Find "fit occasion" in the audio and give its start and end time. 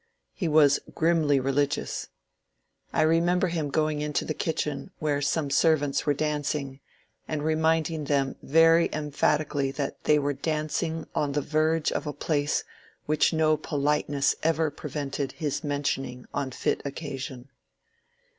16.49-17.49